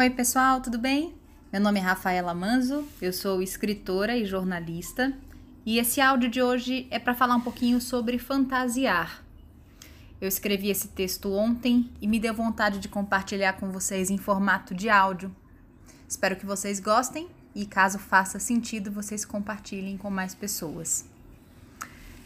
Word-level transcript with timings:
Oi, 0.00 0.08
pessoal, 0.08 0.62
tudo 0.62 0.78
bem? 0.78 1.14
Meu 1.52 1.60
nome 1.60 1.78
é 1.78 1.82
Rafaela 1.82 2.32
Manzo, 2.32 2.88
eu 3.02 3.12
sou 3.12 3.42
escritora 3.42 4.16
e 4.16 4.24
jornalista, 4.24 5.12
e 5.66 5.78
esse 5.78 6.00
áudio 6.00 6.30
de 6.30 6.40
hoje 6.40 6.88
é 6.90 6.98
para 6.98 7.14
falar 7.14 7.36
um 7.36 7.40
pouquinho 7.42 7.78
sobre 7.82 8.18
fantasiar. 8.18 9.22
Eu 10.18 10.26
escrevi 10.26 10.70
esse 10.70 10.88
texto 10.88 11.30
ontem 11.30 11.90
e 12.00 12.08
me 12.08 12.18
deu 12.18 12.32
vontade 12.32 12.78
de 12.78 12.88
compartilhar 12.88 13.52
com 13.60 13.70
vocês 13.70 14.08
em 14.08 14.16
formato 14.16 14.74
de 14.74 14.88
áudio. 14.88 15.36
Espero 16.08 16.34
que 16.34 16.46
vocês 16.46 16.80
gostem 16.80 17.28
e, 17.54 17.66
caso 17.66 17.98
faça 17.98 18.38
sentido, 18.38 18.90
vocês 18.90 19.26
compartilhem 19.26 19.98
com 19.98 20.08
mais 20.08 20.34
pessoas. 20.34 21.04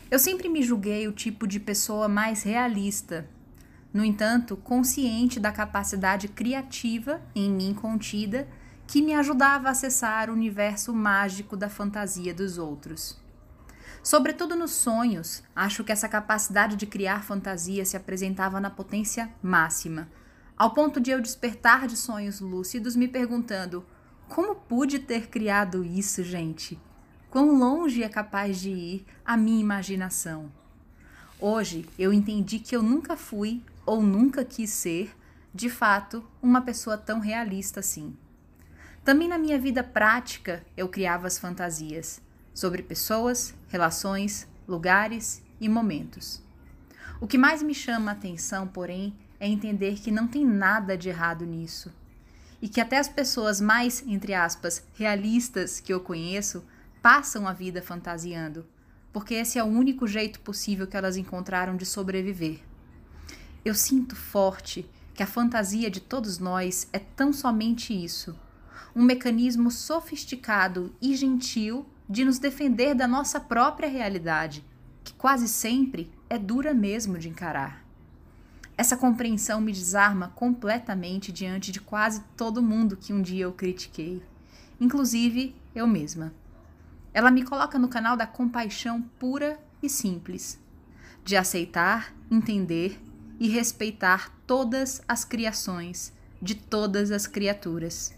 Eu 0.09 0.21
sempre 0.21 0.49
me 0.49 0.63
julguei 0.63 1.09
o 1.09 1.13
tipo 1.13 1.45
de 1.45 1.59
pessoa 1.59 2.07
mais 2.07 2.45
realista 2.45 3.29
no 3.95 4.05
entanto, 4.05 4.57
consciente 4.57 5.39
da 5.39 5.53
capacidade 5.53 6.27
criativa 6.27 7.23
em 7.33 7.49
mim 7.49 7.73
contida 7.73 8.49
que 8.89 9.01
me 9.01 9.15
ajudava 9.15 9.69
a 9.69 9.71
acessar 9.71 10.29
o 10.29 10.33
universo 10.33 10.93
mágico 10.93 11.57
da 11.57 11.71
fantasia 11.71 12.35
dos 12.35 12.59
outros. 12.59 13.23
Sobretudo 14.03 14.57
nos 14.57 14.73
sonhos, 14.73 15.45
acho 15.55 15.85
que 15.85 15.93
essa 15.93 16.09
capacidade 16.09 16.75
de 16.75 16.87
criar 16.87 17.23
fantasia 17.23 17.85
se 17.85 17.97
apresentava 17.97 18.61
na 18.61 18.69
potência 18.69 19.33
máxima, 19.41 20.09
ao 20.57 20.75
ponto 20.75 21.01
de 21.01 21.13
eu 21.13 21.21
despertar 21.21 21.87
de 21.87 21.97
sonhos 21.97 22.41
lúcidos 22.41 22.97
me 22.97 23.07
perguntando: 23.07 23.87
como 24.29 24.57
pude 24.57 24.99
ter 24.99 25.29
criado 25.29 25.85
isso, 25.85 26.23
gente? 26.25 26.81
Quão 27.31 27.57
longe 27.57 28.03
é 28.03 28.09
capaz 28.09 28.61
de 28.61 28.71
ir 28.71 29.07
a 29.25 29.37
minha 29.37 29.61
imaginação? 29.61 30.53
Hoje 31.47 31.87
eu 31.99 32.11
entendi 32.11 32.59
que 32.59 32.75
eu 32.75 32.83
nunca 32.83 33.19
fui 33.19 33.63
ou 33.85 34.03
nunca 34.03 34.47
quis 34.47 34.71
ser, 34.71 35.15
de 35.55 35.69
fato, 35.69 36.25
uma 36.41 36.63
pessoa 36.63 36.97
tão 36.97 37.21
realista 37.21 37.81
assim. 37.81 38.17
Também 39.05 39.29
na 39.29 39.37
minha 39.37 39.59
vida 39.59 39.85
prática 39.85 40.65
eu 40.75 40.89
criava 40.89 41.27
as 41.27 41.37
fantasias 41.37 42.19
sobre 42.55 42.83
pessoas, 42.83 43.55
relações, 43.69 44.49
lugares 44.67 45.43
e 45.61 45.69
momentos. 45.69 46.43
O 47.21 47.27
que 47.27 47.37
mais 47.37 47.63
me 47.63 47.75
chama 47.75 48.13
a 48.13 48.15
atenção, 48.15 48.67
porém, 48.67 49.15
é 49.39 49.47
entender 49.47 49.97
que 49.97 50.11
não 50.11 50.27
tem 50.27 50.47
nada 50.47 50.97
de 50.97 51.11
errado 51.11 51.45
nisso. 51.45 51.93
E 52.63 52.71
que 52.71 52.81
até 52.81 52.97
as 52.97 53.11
pessoas 53.11 53.61
mais, 53.61 54.03
entre 54.07 54.33
aspas, 54.33 54.83
realistas 54.95 55.79
que 55.79 55.93
eu 55.93 56.01
conheço 56.01 56.65
passam 57.03 57.47
a 57.47 57.53
vida 57.53 57.83
fantasiando, 57.83 58.65
porque 59.15 59.33
esse 59.33 59.59
é 59.59 59.65
o 59.65 59.69
único 59.69 60.07
jeito 60.07 60.41
possível 60.41 60.87
que 60.87 60.97
elas 60.97 61.17
encontraram 61.17 61.77
de 61.77 61.87
sobreviver. 61.87 62.61
Eu 63.65 63.75
sinto 63.75 64.15
forte 64.15 64.85
que 65.15 65.23
a 65.23 65.27
fantasia 65.27 65.89
de 65.89 66.01
todos 66.01 66.39
nós 66.39 66.89
é 66.93 66.99
tão 66.99 67.33
somente 67.33 67.95
isso 67.95 68.37
um 68.95 69.03
mecanismo 69.03 69.71
sofisticado 69.71 70.95
e 71.03 71.17
gentil 71.17 71.87
de 72.09 72.25
nos 72.25 72.39
defender 72.39 72.95
da 72.95 73.09
nossa 73.09 73.41
própria 73.41 73.89
realidade, 73.89 74.65
que 75.03 75.13
quase 75.15 75.49
sempre 75.49 76.11
é 76.31 76.39
dura 76.39 76.73
mesmo 76.73 77.19
de 77.19 77.29
encarar. 77.29 77.85
Essa 78.77 78.97
compreensão 78.97 79.61
me 79.61 79.73
desarma 79.73 80.29
completamente 80.29 81.33
diante 81.33 81.73
de 81.73 81.81
quase 81.81 82.23
todo 82.37 82.63
mundo 82.63 82.97
que 82.97 83.13
um 83.13 83.23
dia 83.23 83.45
eu 83.45 83.53
critiquei, 83.53 84.23
inclusive 84.81 85.55
eu 85.75 85.87
mesma. 85.87 86.33
Ela 87.15 87.31
me 87.31 87.45
coloca 87.45 87.79
no 87.79 87.89
canal 87.89 88.17
da 88.17 88.27
compaixão 88.27 89.01
pura 89.21 89.59
e 89.81 89.89
simples, 89.89 90.61
de 91.25 91.37
aceitar, 91.37 92.13
entender 92.29 93.01
e 93.39 93.49
respeitar 93.49 94.37
todas 94.47 95.01
as 95.07 95.25
criações 95.25 96.13
de 96.43 96.57
todas 96.57 97.13
as 97.13 97.29
criaturas. 97.29 98.13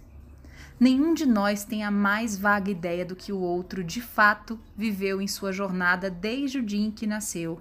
Nenhum 0.81 1.13
de 1.13 1.27
nós 1.27 1.65
tem 1.65 1.85
a 1.85 1.91
mais 1.91 2.39
vaga 2.39 2.71
ideia 2.71 3.05
do 3.05 3.15
que 3.15 3.33
o 3.33 3.39
outro 3.39 3.85
de 3.85 4.01
fato 4.01 4.59
viveu 4.77 5.21
em 5.21 5.29
sua 5.29 5.53
jornada 5.53 6.11
desde 6.11 6.59
o 6.59 6.63
dia 6.63 6.87
em 6.87 6.91
que 6.91 7.07
nasceu. 7.07 7.61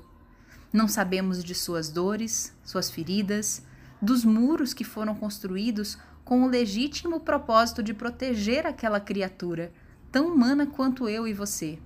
Não 0.71 0.87
sabemos 0.87 1.43
de 1.43 1.53
suas 1.53 1.89
dores, 1.89 2.53
suas 2.63 2.89
feridas, 2.89 3.61
dos 4.01 4.25
muros 4.25 4.73
que 4.73 4.83
foram 4.83 5.15
construídos 5.15 5.97
com 6.23 6.43
o 6.43 6.47
legítimo 6.47 7.19
propósito 7.19 7.83
de 7.83 7.93
proteger 7.93 8.65
aquela 8.65 8.99
criatura, 8.99 9.71
tão 10.15 10.33
humana 10.33 10.65
quanto 10.65 11.09
eu 11.09 11.27
e 11.27 11.33
você. 11.33 11.77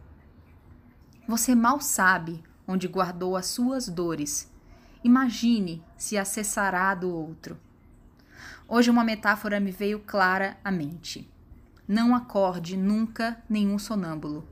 Você 1.27 1.55
mal 1.55 1.81
sabe 1.81 2.43
onde 2.67 2.87
guardou 2.87 3.35
as 3.35 3.47
suas 3.47 3.89
dores 3.89 4.47
Imagine 5.03 5.83
se 5.97 6.15
acessará 6.15 6.93
do 6.93 7.09
outro. 7.09 7.57
Hoje 8.67 8.91
uma 8.91 9.03
metáfora 9.03 9.59
me 9.59 9.71
veio 9.71 9.97
clara 10.01 10.59
à 10.63 10.69
mente. 10.69 11.27
Não 11.87 12.15
acorde 12.15 12.77
nunca 12.77 13.41
nenhum 13.49 13.79
sonâmbulo. 13.79 14.47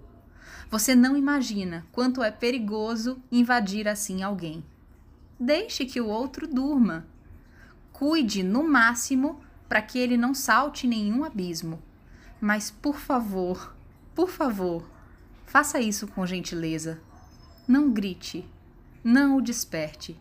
Você 0.72 0.96
não 0.96 1.16
imagina 1.16 1.86
quanto 1.92 2.24
é 2.24 2.32
perigoso 2.32 3.22
invadir 3.32 3.88
assim 3.88 4.24
alguém. 4.24 4.66
Deixe 5.40 5.86
que 5.86 6.02
o 6.02 6.08
outro 6.08 6.48
durma. 6.48 7.06
Cuide 7.94 8.42
no 8.42 8.68
máximo 8.68 9.40
para 9.70 9.84
que 9.84 10.00
ele 10.00 10.18
não 10.18 10.34
salte 10.34 10.88
nenhum 10.88 11.24
abismo. 11.24 11.80
Mas 12.40 12.70
por 12.70 12.98
favor, 12.98 13.76
por 14.14 14.30
favor, 14.30 14.88
faça 15.46 15.80
isso 15.80 16.08
com 16.08 16.26
gentileza. 16.26 17.02
Não 17.68 17.92
grite, 17.92 18.48
não 19.04 19.38
o 19.38 19.42
desperte. 19.42 20.20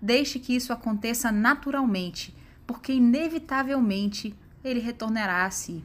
Deixe 0.00 0.38
que 0.38 0.54
isso 0.54 0.72
aconteça 0.72 1.32
naturalmente, 1.32 2.36
porque 2.66 2.92
inevitavelmente 2.92 4.34
ele 4.62 4.80
retornará 4.80 5.44
a 5.44 5.50
si. 5.50 5.84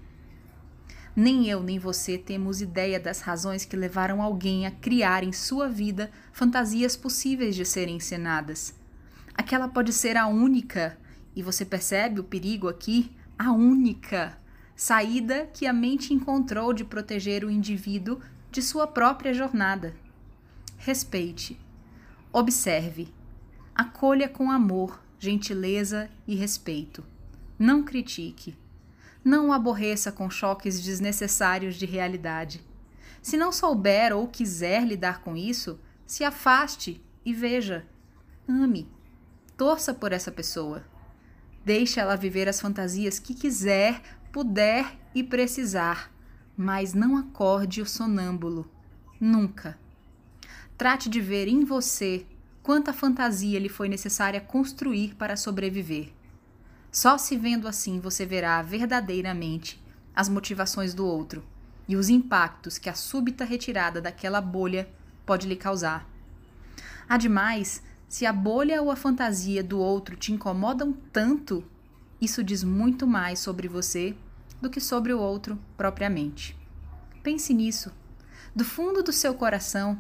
Nem 1.16 1.48
eu 1.48 1.62
nem 1.62 1.78
você 1.78 2.18
temos 2.18 2.60
ideia 2.60 3.00
das 3.00 3.22
razões 3.22 3.66
que 3.66 3.76
levaram 3.76 4.22
alguém 4.22 4.66
a 4.66 4.72
criar 4.72 5.24
em 5.24 5.32
sua 5.32 5.70
vida 5.70 6.12
fantasias 6.32 6.98
possíveis 6.98 7.56
de 7.56 7.66
serem 7.66 7.98
encenadas. 7.98 8.76
Aquela 9.36 9.68
pode 9.68 9.94
ser 9.94 10.18
a 10.18 10.28
única, 10.28 10.98
e 11.36 11.44
você 11.44 11.64
percebe 11.64 12.20
o 12.20 12.24
perigo 12.24 12.68
aqui? 12.68 13.12
A 13.38 13.52
única 13.52 14.38
saída 14.76 15.48
que 15.54 15.66
a 15.66 15.74
mente 15.74 16.14
encontrou 16.14 16.74
de 16.74 16.84
proteger 16.84 17.44
o 17.44 17.50
indivíduo 17.50 18.20
de 18.52 18.62
sua 18.62 18.88
própria 18.88 19.34
jornada. 19.34 19.94
Respeite, 20.78 21.60
observe 22.32 23.14
Acolha 23.76 24.30
com 24.30 24.52
amor, 24.52 25.02
gentileza 25.18 26.08
e 26.28 26.36
respeito. 26.36 27.04
Não 27.58 27.82
critique. 27.82 28.56
Não 29.24 29.50
o 29.50 29.52
aborreça 29.52 30.12
com 30.12 30.30
choques 30.30 30.80
desnecessários 30.80 31.76
de 31.76 31.88
realidade. 31.88 32.62
Se 33.20 33.36
não 33.36 33.52
souber 33.52 34.16
ou 34.16 34.28
quiser 34.28 34.86
lidar 34.86 35.22
com 35.22 35.36
isso, 35.36 35.80
se 36.06 36.24
afaste 36.24 37.02
e 37.26 37.34
veja. 37.34 37.84
Ame. 38.48 38.88
Torça 39.58 39.92
por 39.92 40.12
essa 40.12 40.32
pessoa. 40.32 40.84
Deixe 41.66 42.00
ela 42.00 42.16
viver 42.16 42.48
as 42.48 42.62
fantasias 42.62 43.18
que 43.18 43.34
quiser, 43.34 44.04
puder 44.34 45.00
e 45.14 45.24
precisar, 45.24 46.12
mas 46.58 46.96
não 46.96 47.16
acorde 47.16 47.84
o 47.84 47.86
sonâmbulo. 47.86 48.68
Nunca. 49.22 49.78
Trate 50.76 51.08
de 51.08 51.22
ver 51.22 51.48
em 51.48 51.64
você 51.64 52.26
quanta 52.64 52.92
fantasia 52.92 53.60
lhe 53.60 53.70
foi 53.70 53.88
necessária 53.88 54.42
construir 54.42 55.14
para 55.14 55.38
sobreviver. 55.38 56.12
Só 56.92 57.16
se 57.20 57.38
vendo 57.38 57.68
assim 57.68 58.00
você 58.00 58.26
verá 58.26 58.60
verdadeiramente 58.64 59.80
as 60.16 60.28
motivações 60.28 60.96
do 60.96 61.06
outro 61.06 61.44
e 61.88 61.96
os 61.96 62.10
impactos 62.10 62.80
que 62.80 62.90
a 62.90 62.96
súbita 62.96 63.46
retirada 63.46 64.02
daquela 64.02 64.42
bolha 64.42 64.90
pode 65.28 65.48
lhe 65.48 65.56
causar. 65.56 66.10
Ademais, 67.08 67.84
se 68.10 68.26
a 68.26 68.34
bolha 68.34 68.82
ou 68.82 68.90
a 68.90 68.96
fantasia 68.96 69.64
do 69.64 69.78
outro 69.78 70.16
te 70.16 70.32
incomodam 70.34 70.92
tanto, 71.12 71.64
isso 72.24 72.44
diz 72.44 72.64
muito 72.64 73.06
mais 73.06 73.40
sobre 73.40 73.68
você 73.68 74.16
do 74.62 74.70
que 74.70 74.80
sobre 74.80 75.14
o 75.14 75.20
outro 75.20 75.60
propriamente. 75.76 76.58
Pense 77.22 77.54
nisso. 77.54 77.92
Do 78.56 78.64
fundo 78.64 79.02
do 79.02 79.12
seu 79.12 79.34
coração, 79.34 80.00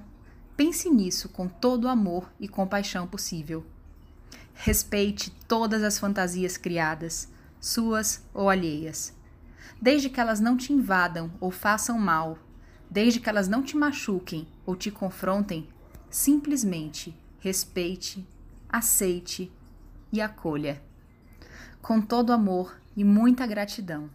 Pense 0.55 0.87
nisso 0.87 1.29
com 1.29 1.47
todo 1.47 1.85
o 1.85 1.89
amor 1.89 2.31
e 2.39 2.47
compaixão 2.47 3.07
possível. 3.07 3.65
Respeite 4.53 5.31
todas 5.47 5.81
as 5.83 5.97
fantasias 5.97 6.57
criadas, 6.57 7.27
suas 7.59 8.23
ou 8.33 8.49
alheias. 8.49 9.13
Desde 9.81 10.11
que 10.11 10.19
elas 10.19 10.39
não 10.39 10.55
te 10.55 10.71
invadam 10.71 11.31
ou 11.39 11.49
façam 11.49 11.97
mal, 11.97 12.37
desde 12.87 13.19
que 13.19 13.27
elas 13.27 13.47
não 13.47 13.63
te 13.63 13.75
machuquem 13.75 14.47
ou 14.63 14.75
te 14.75 14.91
confrontem, 14.91 15.67
simplesmente 16.09 17.17
respeite, 17.39 18.25
aceite 18.69 19.51
e 20.11 20.21
acolha. 20.21 20.81
Com 21.83 21.99
todo 21.99 22.31
amor 22.31 22.77
e 22.95 23.03
muita 23.03 23.45
gratidão. 23.45 24.09